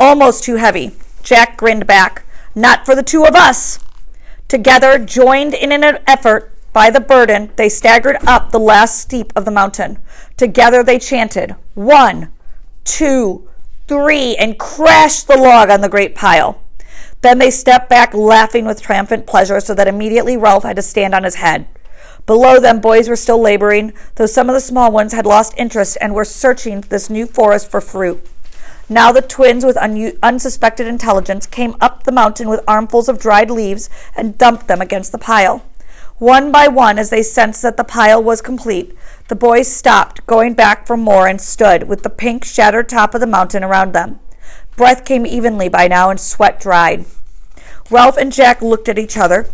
[0.00, 0.96] Almost too heavy.
[1.22, 2.24] Jack grinned back.
[2.56, 3.78] Not for the two of us.
[4.48, 9.44] Together, joined in an effort by the burden, they staggered up the last steep of
[9.44, 9.98] the mountain.
[10.36, 12.32] Together they chanted, one,
[12.84, 13.48] two,
[13.86, 16.60] three, and crashed the log on the great pile.
[17.20, 21.14] Then they stepped back, laughing with triumphant pleasure, so that immediately Ralph had to stand
[21.14, 21.66] on his head.
[22.26, 25.96] Below them, boys were still laboring, though some of the small ones had lost interest
[26.00, 28.26] and were searching this new forest for fruit.
[28.88, 33.50] Now the twins, with un- unsuspected intelligence, came up the mountain with armfuls of dried
[33.50, 35.64] leaves and dumped them against the pile.
[36.18, 38.94] One by one, as they sensed that the pile was complete,
[39.28, 43.20] the boys stopped, going back for more, and stood with the pink, shattered top of
[43.20, 44.20] the mountain around them.
[44.76, 47.06] Breath came evenly by now, and sweat dried.
[47.90, 49.48] Ralph and Jack looked at each other,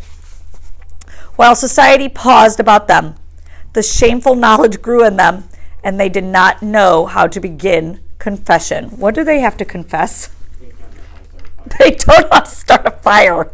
[1.37, 3.14] while society paused about them.
[3.73, 5.45] The shameful knowledge grew in them,
[5.85, 8.90] and they did not know how to begin confession.
[8.90, 10.30] What do they have to confess?
[11.78, 13.52] They don't how to start a fire.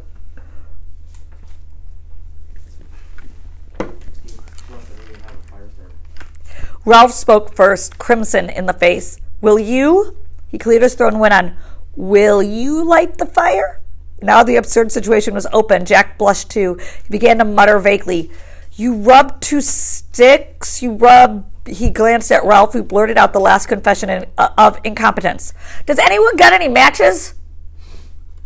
[6.85, 9.19] Ralph spoke first, crimson in the face.
[9.41, 10.17] Will you?
[10.49, 11.57] He cleared his throat and went on.
[11.97, 13.81] Will you light the fire?
[14.23, 15.85] Now the absurd situation was open.
[15.85, 16.79] Jack blushed too.
[17.03, 18.31] He began to mutter vaguely.
[18.75, 20.81] You rub two sticks?
[20.81, 21.51] You rub.
[21.69, 25.53] He glanced at Ralph, who blurted out the last confession in, uh, of incompetence.
[25.85, 27.35] Does anyone got any matches?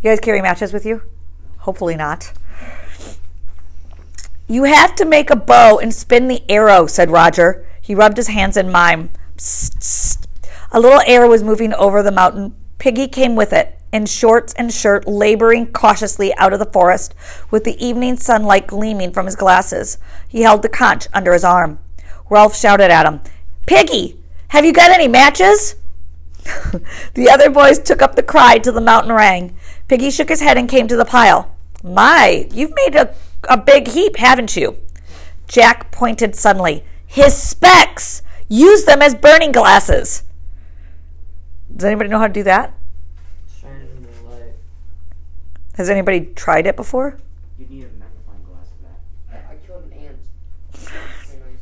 [0.03, 1.03] You guys carry matches with you?
[1.59, 2.33] Hopefully not.
[4.49, 7.67] You have to make a bow and spin the arrow, said Roger.
[7.81, 9.11] He rubbed his hands in mime.
[9.37, 10.27] Psst, psst.
[10.73, 12.55] A little air was moving over the mountain.
[12.79, 17.15] Piggy came with it, in shorts and shirt, laboring cautiously out of the forest,
[17.51, 19.99] with the evening sunlight gleaming from his glasses.
[20.29, 21.79] He held the conch under his arm.
[22.31, 23.21] Ralph shouted at him,
[23.67, 24.17] Piggy,
[24.49, 25.75] have you got any matches?
[27.15, 29.57] the other boys took up the cry till the mountain rang.
[29.89, 31.55] Piggy shook his head and came to the pile.
[31.83, 33.15] My, you've made a,
[33.49, 34.79] a big heap, haven't you?
[35.49, 36.85] Jack pointed suddenly.
[37.07, 38.23] His specs!
[38.49, 40.23] Use them as burning glasses.
[41.75, 42.75] Does anybody know how to do that?
[43.61, 44.55] Shine in the light.
[45.75, 47.19] Has anybody tried it before?
[47.59, 48.83] You need a magnifying glass for
[49.33, 49.47] that.
[49.51, 50.19] I killed an ant.
[50.73, 51.01] Very
[51.39, 51.61] nice.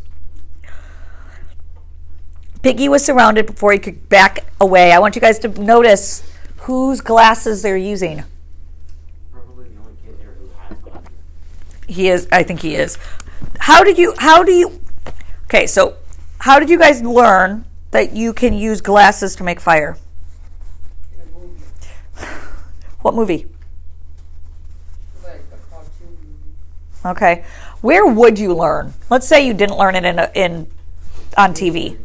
[2.63, 4.93] Piggy was surrounded before he could back away.
[4.93, 8.25] I want you guys to notice whose glasses they're using.
[9.33, 11.03] Probably the only kid there who has one.
[11.87, 12.27] He is.
[12.33, 12.99] I think he is.
[13.61, 14.15] How did you?
[14.19, 14.81] How do you?
[15.45, 15.97] Okay, so
[16.41, 19.97] how did you guys learn that you can use glasses to make fire?
[21.15, 21.63] In a movie.
[23.03, 23.47] What movie?
[25.23, 27.17] Like a cartoon movie.
[27.17, 27.45] Okay,
[27.83, 28.95] where would you learn?
[29.11, 30.67] Let's say you didn't learn it in a, in
[31.37, 31.97] on TV.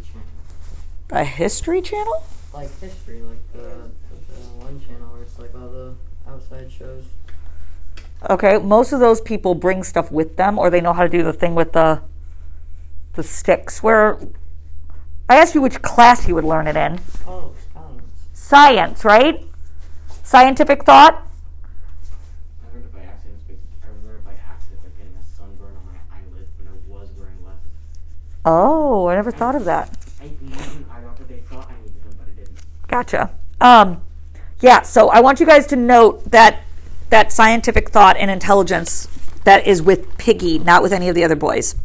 [1.14, 2.24] A history channel?
[2.54, 5.96] like history, like the, the one channel where it's like all the
[6.28, 7.06] outside shows.
[8.30, 11.22] Okay, most of those people bring stuff with them, or they know how to do
[11.24, 12.02] the thing with the
[13.14, 13.84] the sticks.
[13.84, 14.18] Where
[15.30, 17.00] I asked you which class you would learn it in.
[17.28, 18.28] Oh, science.
[18.34, 19.46] Science, right?
[20.24, 21.28] Scientific thought.
[22.64, 23.40] I learned it by accident.
[23.84, 27.10] I learned it by accident by getting a sunburn on my eyelid when I was
[27.18, 27.72] wearing glasses.
[28.46, 29.96] Oh, I never thought of that.
[30.22, 31.24] I needed eye doctor.
[31.26, 32.58] They thought I needed them, but I didn't.
[32.88, 33.32] Gotcha.
[33.60, 34.02] Um,
[34.60, 36.64] yeah, so I want you guys to note that
[37.10, 39.08] that scientific thought and intelligence
[39.44, 41.76] that is with Piggy, not with any of the other boys.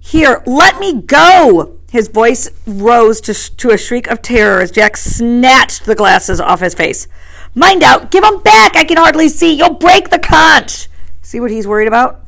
[0.00, 1.78] Here, let me go!
[1.90, 6.60] His voice rose to, to a shriek of terror as Jack snatched the glasses off
[6.60, 7.08] his face.
[7.54, 8.10] Mind out!
[8.10, 8.76] Give Give 'em back!
[8.76, 9.54] I can hardly see!
[9.54, 10.88] You'll break the conch!
[11.22, 12.20] See what he's worried about?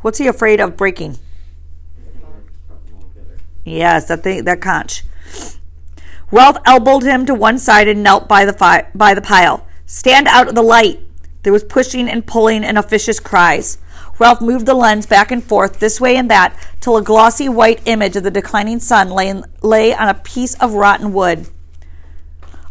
[0.00, 1.18] What's he afraid of breaking?
[3.64, 5.04] Yes, that thing, that conch.
[6.30, 9.66] Ralph elbowed him to one side and knelt by the fi- by the pile.
[9.86, 11.00] Stand out of the light.
[11.42, 13.78] There was pushing and pulling and officious cries.
[14.18, 17.80] Ralph moved the lens back and forth, this way and that, till a glossy white
[17.86, 21.48] image of the declining sun lay, in, lay on a piece of rotten wood.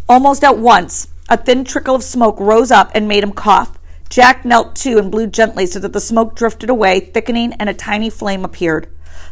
[0.07, 3.79] Almost at once, a thin trickle of smoke rose up and made him cough.
[4.09, 7.73] Jack knelt too and blew gently so that the smoke drifted away, thickening, and a
[7.73, 8.87] tiny flame appeared.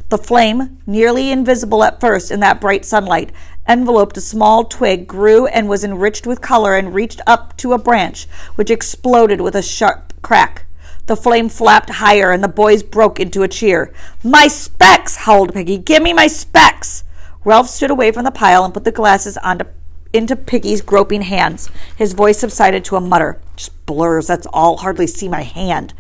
[0.10, 3.34] The flame, nearly invisible at first in that bright sunlight,
[3.68, 7.78] enveloped a small twig, grew and was enriched with color, and reached up to a
[7.78, 10.66] branch, which exploded with a sharp crack.
[11.08, 13.94] The flame flapped higher, and the boys broke into a cheer.
[14.24, 15.18] My specs!
[15.18, 15.78] howled Piggy.
[15.78, 17.04] Give me my specs!
[17.44, 19.66] Ralph stood away from the pile and put the glasses onto
[20.14, 21.70] into Piggy's groping hands.
[21.98, 23.42] His voice subsided to a mutter.
[23.58, 24.78] Just blurs, that's all.
[24.78, 25.94] Hardly see my hand.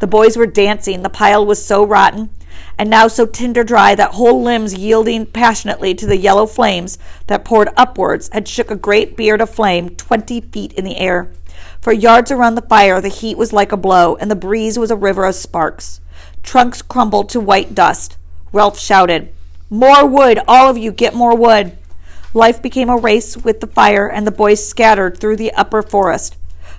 [0.00, 1.02] The boys were dancing.
[1.02, 2.30] The pile was so rotten
[2.78, 7.44] and now so tinder dry that whole limbs yielding passionately to the yellow flames that
[7.44, 11.30] poured upwards had shook a great beard of flame twenty feet in the air.
[11.80, 14.90] For yards around the fire the heat was like a blow, and the breeze was
[14.90, 16.00] a river of sparks.
[16.42, 18.16] Trunks crumbled to white dust.
[18.52, 19.32] Ralph shouted,
[19.70, 20.38] More wood!
[20.46, 21.76] All of you get more wood!
[22.34, 26.36] Life became a race with the fire, and the boys scattered through the upper forest.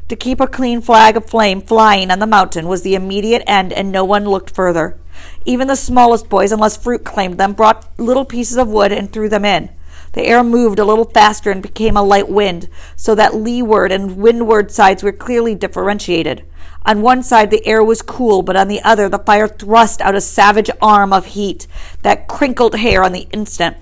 [0.09, 3.71] To keep a clean flag of flame flying on the mountain was the immediate end,
[3.71, 4.97] and no one looked further.
[5.45, 9.27] Even the smallest boys, unless fruit claimed them, brought little pieces of wood and threw
[9.27, 9.69] them in.
[10.13, 14.17] The air moved a little faster and became a light wind, so that leeward and
[14.17, 16.45] windward sides were clearly differentiated.
[16.85, 20.15] On one side the air was cool, but on the other the fire thrust out
[20.15, 21.67] a savage arm of heat
[22.03, 23.77] that crinkled hair on the instant.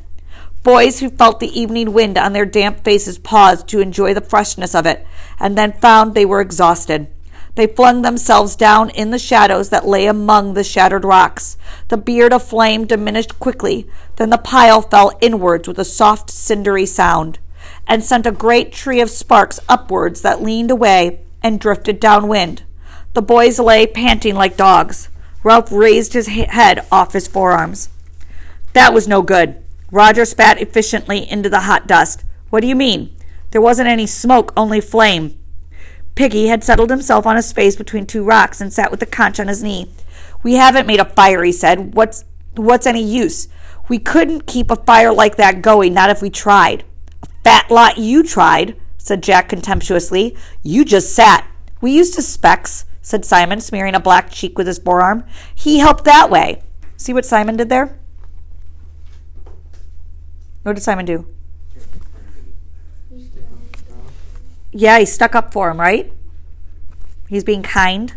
[0.64, 4.74] Boys who felt the evening wind on their damp faces paused to enjoy the freshness
[4.74, 5.06] of it,
[5.40, 7.08] and then found they were exhausted.
[7.56, 11.58] They flung themselves down in the shadows that lay among the shattered rocks.
[11.90, 16.86] The beard of flame diminished quickly, then the pile fell inwards with a soft, cindery
[16.86, 17.40] sound,
[17.88, 22.64] and sent a great tree of sparks upwards that leaned away and drifted downwind.
[23.14, 25.10] The boys lay panting like dogs.
[25.44, 27.90] Ralph raised his head off his forearms.
[28.74, 29.62] That was no good.
[29.92, 32.24] Roger spat efficiently into the hot dust.
[32.50, 33.14] What do you mean?
[33.52, 35.38] There wasn't any smoke, only flame.
[36.16, 39.40] Piggy had settled himself on his face between two rocks and sat with the conch
[39.40, 39.92] on his knee.
[40.44, 41.94] We haven't made a fire, he said.
[41.96, 43.48] What's what's any use?
[43.88, 46.84] We couldn't keep a fire like that going, not if we tried.
[47.24, 50.36] A fat lot you tried, said Jack contemptuously.
[50.64, 51.48] You just sat.
[51.80, 55.26] We used his specs, said Simon, smearing a black cheek with his forearm.
[55.54, 56.62] He helped that way.
[56.98, 57.98] See what Simon did there?
[60.64, 61.26] What did Simon do?
[64.72, 66.12] Yeah, he stuck up for him, right?
[67.28, 68.14] He's being kind.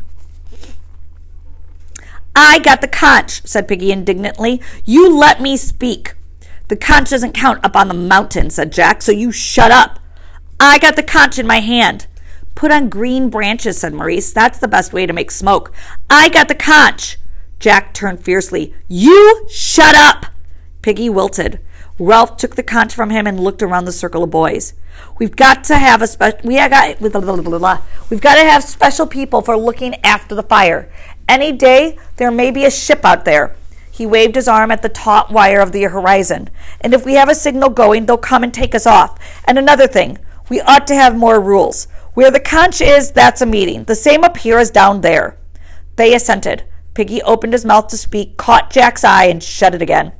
[2.36, 4.60] I got the conch, said Piggy indignantly.
[4.84, 6.14] You let me speak.
[6.68, 10.00] The conch doesn't count up on the mountain, said Jack, so you shut up.
[10.58, 12.06] I got the conch in my hand.
[12.54, 14.32] Put on green branches, said Maurice.
[14.32, 15.72] That's the best way to make smoke.
[16.08, 17.18] I got the conch.
[17.58, 18.74] Jack turned fiercely.
[18.88, 20.26] You shut up.
[20.82, 21.60] Piggy wilted.
[21.98, 24.74] Ralph took the conch from him and looked around the circle of boys.
[25.18, 26.40] We've got to have a special.
[26.42, 27.82] We got blah, blah, blah.
[28.10, 30.90] We've got to have special people for looking after the fire.
[31.28, 33.54] Any day there may be a ship out there.
[33.92, 36.50] He waved his arm at the taut wire of the horizon.
[36.80, 39.16] And if we have a signal going, they'll come and take us off.
[39.44, 40.18] And another thing,
[40.48, 41.86] we ought to have more rules.
[42.14, 43.84] Where the conch is, that's a meeting.
[43.84, 45.38] The same up here as down there.
[45.94, 46.64] They assented.
[46.94, 50.12] Piggy opened his mouth to speak, caught Jack's eye, and shut it again.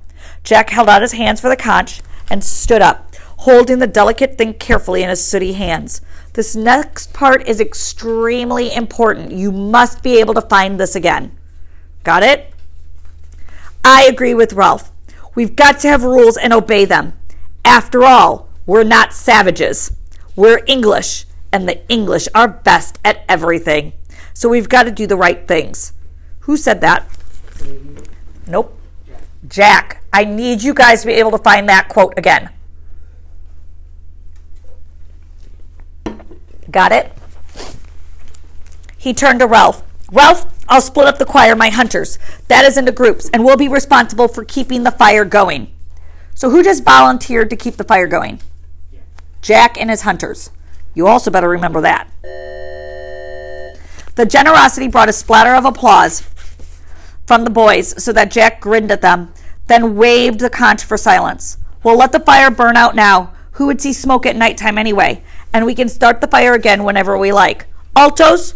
[0.45, 4.55] Jack held out his hands for the conch and stood up, holding the delicate thing
[4.55, 6.01] carefully in his sooty hands.
[6.35, 9.33] This next part is extremely important.
[9.33, 11.37] You must be able to find this again.
[12.03, 12.53] Got it?
[13.83, 14.91] I agree with Ralph.
[15.35, 17.15] We've got to have rules and obey them.
[17.65, 19.93] After all, we're not savages.
[20.37, 23.93] We're English, and the English are best at everything.
[24.33, 25.93] So we've got to do the right things.
[26.41, 27.09] Who said that?
[28.47, 28.79] Nope.
[29.49, 30.03] Jack.
[30.13, 32.51] I need you guys to be able to find that quote again.
[36.71, 37.13] Got it?
[38.97, 39.83] He turned to Ralph.
[40.11, 42.19] Ralph, I'll split up the choir, my hunters.
[42.49, 45.73] That is into groups, and we'll be responsible for keeping the fire going.
[46.35, 48.41] So, who just volunteered to keep the fire going?
[49.43, 50.51] Jack and his hunters.
[50.95, 52.09] You also better remember that.
[54.15, 56.23] The generosity brought a splatter of applause
[57.27, 59.33] from the boys so that Jack grinned at them,
[59.67, 61.59] then waved the conch for silence.
[61.83, 63.33] We'll let the fire burn out now.
[63.53, 65.23] Who would see smoke at nighttime anyway?
[65.53, 67.67] And we can start the fire again whenever we like.
[67.95, 68.55] Altos,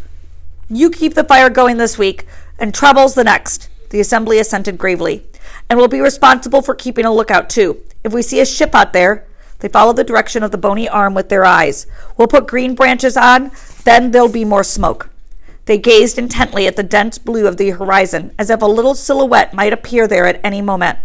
[0.68, 2.26] you keep the fire going this week,
[2.58, 3.68] and Trebles the next.
[3.90, 5.24] The assembly assented gravely.
[5.70, 7.80] And we'll be responsible for keeping a lookout, too.
[8.02, 9.26] If we see a ship out there,
[9.60, 11.86] they follow the direction of the bony arm with their eyes.
[12.16, 13.50] We'll put green branches on,
[13.84, 15.10] then there'll be more smoke.
[15.68, 19.52] They gazed intently at the dense blue of the horizon, as if a little silhouette
[19.52, 20.98] might appear there at any moment.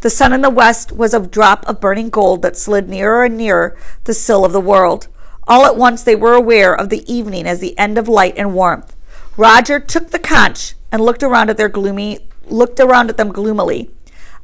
[0.00, 3.36] The sun in the west was a drop of burning gold that slid nearer and
[3.36, 5.06] nearer the sill of the world.
[5.46, 8.52] All at once they were aware of the evening as the end of light and
[8.52, 8.96] warmth.
[9.36, 13.90] Roger took the conch and looked around at their gloomy looked around at them gloomily.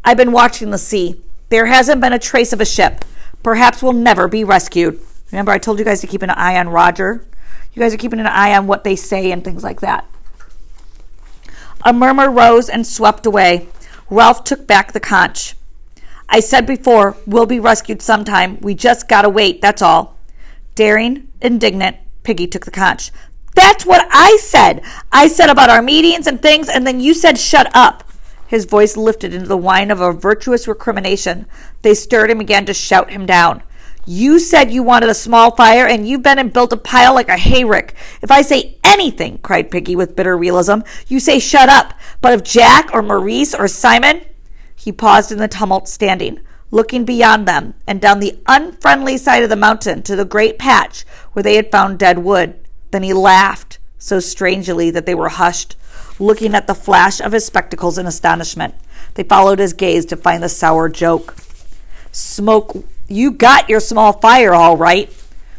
[0.05, 1.21] I've been watching the sea.
[1.49, 3.05] There hasn't been a trace of a ship.
[3.43, 5.01] Perhaps we'll never be rescued.
[5.33, 7.27] Remember, I told you guys to keep an eye on Roger?
[7.77, 10.09] You guys are keeping an eye on what they say and things like that.
[11.85, 13.69] A murmur rose and swept away.
[14.09, 15.55] Ralph took back the conch.
[16.27, 18.59] I said before, we'll be rescued sometime.
[18.63, 20.17] We just gotta wait, that's all.
[20.75, 23.13] Daring, indignant, Piggy took the conch.
[23.55, 24.83] That's what I said.
[25.13, 28.05] I said about our meetings and things, and then you said shut up.
[28.47, 31.45] His voice lifted into the whine of a virtuous recrimination.
[31.83, 33.63] They stirred and began to shout him down.
[34.09, 37.29] You said you wanted a small fire, and you've been and built a pile like
[37.29, 37.95] a hayrick.
[38.23, 41.93] If I say anything, cried Piggy with bitter realism, you say shut up.
[42.21, 44.23] But if Jack or Maurice or Simon.
[44.77, 46.39] He paused in the tumult, standing,
[46.71, 51.05] looking beyond them and down the unfriendly side of the mountain to the great patch
[51.33, 52.55] where they had found dead wood.
[52.93, 55.75] Then he laughed so strangely that they were hushed,
[56.21, 58.75] looking at the flash of his spectacles in astonishment.
[59.15, 61.35] They followed his gaze to find the sour joke.
[62.13, 65.13] Smoke, you got your small fire all right.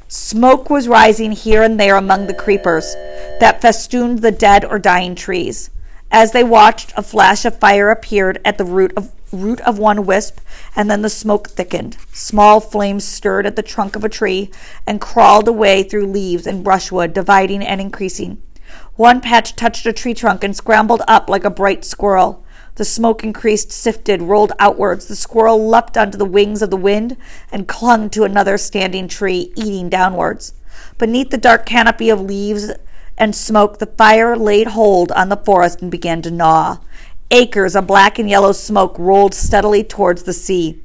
[0.08, 2.94] Smoke was rising here and there among the creepers
[3.40, 5.70] that festooned the dead or dying trees.
[6.12, 10.06] As they watched, a flash of fire appeared at the root of root of one
[10.06, 10.40] wisp,
[10.76, 11.98] and then the smoke thickened.
[12.14, 14.50] Small flames stirred at the trunk of a tree
[14.86, 18.42] and crawled away through leaves and brushwood, dividing and increasing.
[18.96, 22.44] One patch touched a tree trunk and scrambled up like a bright squirrel.
[22.78, 25.08] The smoke increased, sifted, rolled outwards.
[25.08, 27.18] The squirrel leapt onto the wings of the wind
[27.52, 30.54] and clung to another standing tree, eating downwards.
[31.00, 32.72] Beneath the dark canopy of leaves
[33.18, 36.78] and smoke, the fire laid hold on the forest and began to gnaw.
[37.32, 40.80] Acres of black and yellow smoke rolled steadily towards the sea.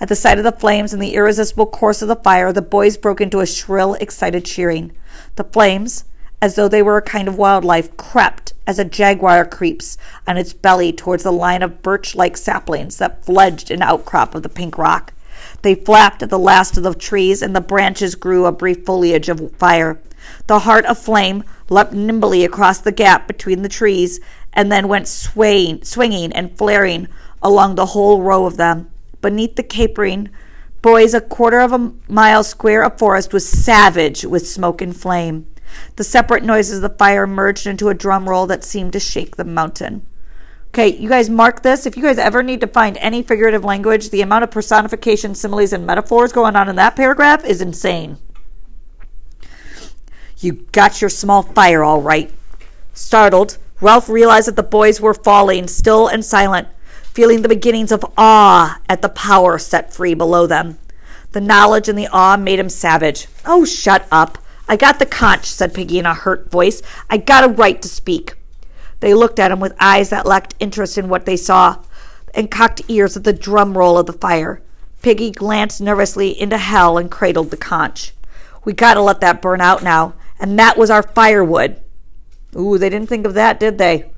[0.00, 2.96] At the sight of the flames and the irresistible course of the fire, the boys
[2.96, 4.92] broke into a shrill, excited cheering.
[5.36, 6.06] The flames,
[6.44, 10.52] as though they were a kind of wildlife, crept as a jaguar creeps on its
[10.52, 14.76] belly towards the line of birch like saplings that fledged an outcrop of the pink
[14.76, 15.14] rock.
[15.62, 19.30] They flapped at the last of the trees, and the branches grew a brief foliage
[19.30, 19.98] of fire.
[20.46, 24.20] The heart of flame leapt nimbly across the gap between the trees
[24.52, 27.08] and then went swaying, swinging and flaring
[27.40, 28.90] along the whole row of them.
[29.22, 30.28] Beneath the capering
[30.82, 35.46] boys, a quarter of a mile square of forest was savage with smoke and flame.
[35.96, 39.36] The separate noises of the fire merged into a drum roll that seemed to shake
[39.36, 40.06] the mountain.
[40.68, 41.86] Okay, you guys mark this.
[41.86, 45.72] If you guys ever need to find any figurative language, the amount of personification, similes,
[45.72, 48.18] and metaphors going on in that paragraph is insane.
[50.38, 52.32] You got your small fire all right.
[52.92, 56.68] Startled, Ralph realized that the boys were falling, still and silent,
[57.02, 60.78] feeling the beginnings of awe at the power set free below them.
[61.32, 63.28] The knowledge and the awe made him savage.
[63.46, 64.38] Oh, shut up.
[64.68, 66.82] I got the conch, said Piggy in a hurt voice.
[67.10, 68.34] I got a right to speak.
[69.00, 71.82] They looked at him with eyes that lacked interest in what they saw,
[72.34, 74.62] and cocked ears at the drum roll of the fire.
[75.02, 78.14] Piggy glanced nervously into hell and cradled the conch.
[78.64, 81.80] We gotta let that burn out now, and that was our firewood.
[82.56, 84.10] Ooh, they didn't think of that, did they?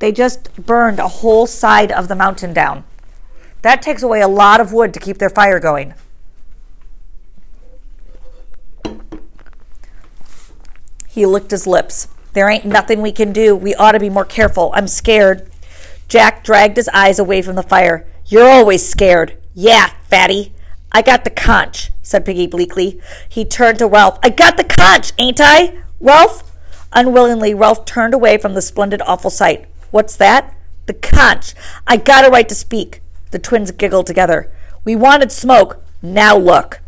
[0.00, 2.84] They just burned a whole side of the mountain down.
[3.62, 5.94] That takes away a lot of wood to keep their fire going.
[11.14, 12.08] He licked his lips.
[12.32, 13.54] There ain't nothing we can do.
[13.54, 14.72] We ought to be more careful.
[14.74, 15.48] I'm scared.
[16.08, 18.04] Jack dragged his eyes away from the fire.
[18.26, 19.38] You're always scared.
[19.54, 20.52] Yeah, fatty.
[20.90, 23.00] I got the conch, said Piggy bleakly.
[23.28, 24.18] He turned to Ralph.
[24.24, 25.84] I got the conch, ain't I?
[26.00, 26.50] Ralph?
[26.92, 29.68] Unwillingly, Ralph turned away from the splendid, awful sight.
[29.92, 30.52] What's that?
[30.86, 31.54] The conch.
[31.86, 33.02] I got a right to speak.
[33.30, 34.52] The twins giggled together.
[34.84, 35.80] We wanted smoke.
[36.02, 36.80] Now look.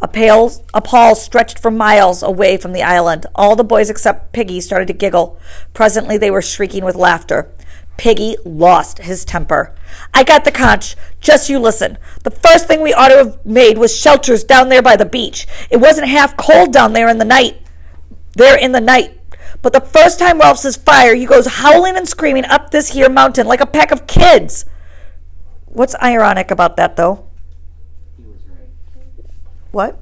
[0.00, 3.26] A pale, a pall stretched for miles away from the island.
[3.34, 5.38] All the boys except Piggy started to giggle.
[5.74, 7.52] Presently, they were shrieking with laughter.
[7.96, 9.74] Piggy lost his temper.
[10.14, 10.94] I got the conch.
[11.20, 11.98] Just you listen.
[12.22, 15.48] The first thing we ought to have made was shelters down there by the beach.
[15.68, 17.60] It wasn't half cold down there in the night.
[18.34, 19.18] There in the night.
[19.62, 23.08] But the first time Ralph says fire, he goes howling and screaming up this here
[23.08, 24.64] mountain like a pack of kids.
[25.66, 27.27] What's ironic about that, though?
[29.70, 29.98] What?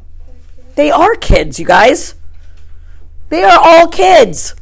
[0.75, 2.15] They are kids, you guys.
[3.29, 4.55] They are all kids.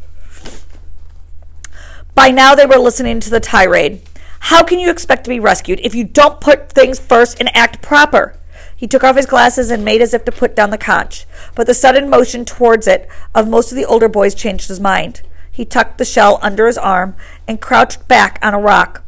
[2.14, 4.02] By now, they were listening to the tirade.
[4.40, 7.82] How can you expect to be rescued if you don't put things first and act
[7.82, 8.38] proper?
[8.76, 11.66] He took off his glasses and made as if to put down the conch, but
[11.66, 15.22] the sudden motion towards it of most of the older boys changed his mind.
[15.50, 17.16] He tucked the shell under his arm
[17.48, 19.02] and crouched back on a rock.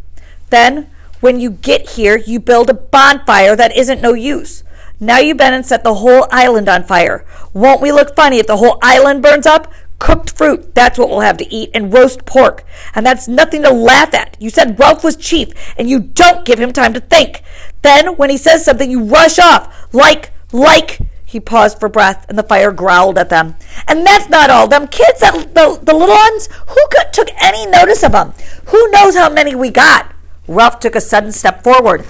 [0.50, 0.90] Then,
[1.20, 4.62] when you get here, you build a bonfire that isn't no use.
[4.98, 7.26] Now you've been and set the whole island on fire.
[7.52, 9.72] Won't we look funny if the whole island burns up?
[9.98, 12.64] Cooked fruit, that's what we'll have to eat, and roast pork.
[12.94, 14.36] And that's nothing to laugh at.
[14.40, 17.42] You said Ralph was chief, and you don't give him time to think.
[17.82, 19.92] Then, when he says something, you rush off.
[19.92, 20.98] Like, like.
[21.24, 23.56] He paused for breath, and the fire growled at them.
[23.88, 24.68] And that's not all.
[24.68, 28.32] Them kids, that, the, the little ones, who could, took any notice of them?
[28.66, 30.14] Who knows how many we got?
[30.46, 32.06] Ralph took a sudden step forward.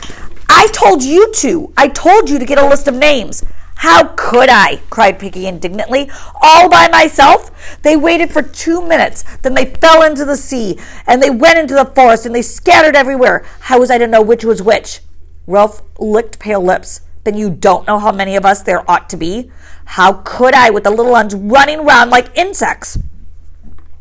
[0.49, 1.73] I told you to.
[1.77, 3.45] I told you to get a list of names.
[3.77, 4.81] How could I?
[4.89, 6.11] cried Piggy indignantly.
[6.41, 7.51] All by myself?
[7.83, 9.25] They waited for two minutes.
[9.43, 12.97] Then they fell into the sea, and they went into the forest, and they scattered
[12.97, 13.45] everywhere.
[13.61, 15.01] How was I to know which was which?
[15.47, 17.03] Ralph licked pale lips.
[17.25, 19.51] Then you don't know how many of us there ought to be?
[19.85, 22.99] How could I, with the little ones running around like insects?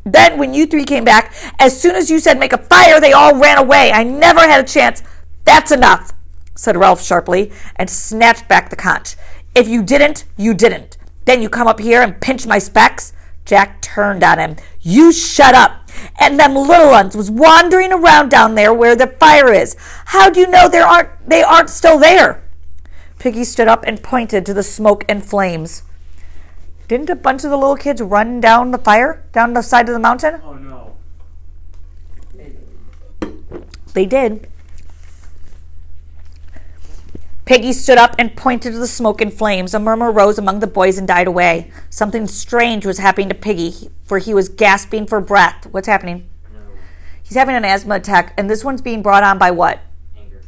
[0.06, 3.12] Then, when you three came back, as soon as you said make a fire, they
[3.12, 3.92] all ran away.
[3.92, 5.02] I never had a chance.
[5.44, 6.12] That's enough,
[6.56, 9.16] said Ralph sharply, and snatched back the conch.
[9.54, 10.98] If you didn't, you didn't.
[11.26, 13.14] Then you come up here and pinch my specs.
[13.46, 14.56] Jack turned on him.
[14.82, 15.90] You shut up.
[16.20, 19.76] And them little ones was wandering around down there where the fire is.
[20.06, 22.44] How do you know there aren't they aren't still there?
[23.18, 25.84] Piggy stood up and pointed to the smoke and flames.
[26.88, 29.94] Didn't a bunch of the little kids run down the fire, down the side of
[29.94, 30.42] the mountain?
[30.44, 30.96] Oh no.
[33.94, 34.50] They did.
[37.46, 39.76] Peggy stood up and pointed to the smoke and flames.
[39.76, 41.72] A murmur rose among the boys and died away.
[41.92, 45.68] Something strange was happening to Piggy, for he was gasping for breath.
[45.70, 46.28] What's happening?
[46.52, 46.60] No.
[47.22, 49.80] He's having an asthma attack, and this one's being brought on by what?
[50.18, 50.42] Anger.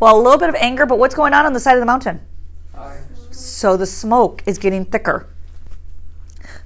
[0.00, 1.86] Well, a little bit of anger, but what's going on on the side of the
[1.86, 2.20] mountain?
[2.72, 3.06] Fire.
[3.30, 5.28] So the smoke is getting thicker.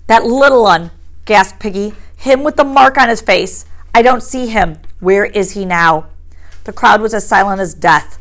[0.06, 0.92] That little one,
[1.26, 1.92] gasped Piggy.
[2.16, 3.66] Him with the mark on his face.
[3.94, 4.78] I don't see him.
[5.00, 6.06] Where is he now?
[6.64, 8.18] The crowd was as silent as death.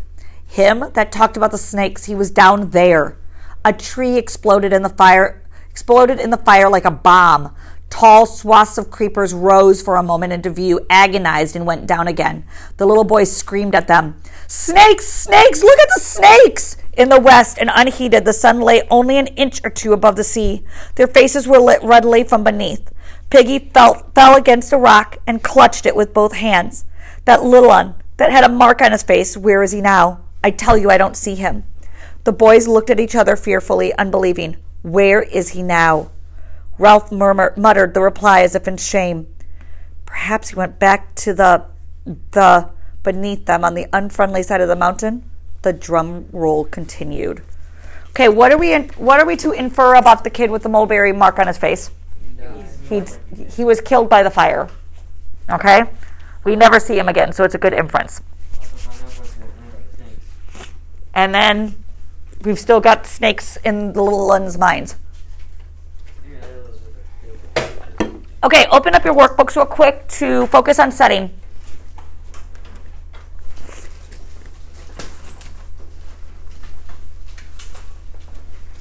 [0.54, 3.18] Him that talked about the snakes, he was down there.
[3.66, 7.56] A tree exploded in the fire exploded in the fire like a bomb.
[7.90, 12.46] Tall swaths of creepers rose for a moment into view, agonized, and went down again.
[12.78, 14.22] The little boy screamed at them.
[14.48, 15.08] Snakes!
[15.08, 15.64] Snakes!
[15.64, 16.78] Look at the snakes!
[16.96, 20.24] In the west, and unheeded, the sun lay only an inch or two above the
[20.24, 20.64] sea.
[20.94, 22.92] Their faces were lit ruddily from beneath.
[23.32, 26.86] Piggy fell, fell against a rock and clutched it with both hands.
[27.26, 30.23] That little one that had a mark on his face, where is he now?
[30.44, 31.64] I tell you, I don't see him.
[32.24, 34.58] The boys looked at each other fearfully, unbelieving.
[34.82, 36.12] Where is he now?
[36.78, 39.28] Ralph murmured, muttered the reply as if in shame.
[40.06, 41.66] Perhaps he went back to the
[42.32, 42.70] the
[43.02, 45.24] beneath them on the unfriendly side of the mountain.
[45.62, 47.42] The drum roll continued.
[48.10, 50.70] Okay, what are we in, what are we to infer about the kid with the
[50.70, 51.90] mulberry mark on his face?
[52.90, 53.02] He
[53.56, 54.70] he was killed by the fire.
[55.50, 55.84] Okay,
[56.44, 58.22] we never see him again, so it's a good inference.
[58.52, 60.70] Also find out what's going on with the snakes.
[61.14, 61.76] And then
[62.44, 64.96] we've still got snakes in the little ones' minds.
[68.44, 71.32] Okay, open up your workbooks real quick to focus on setting.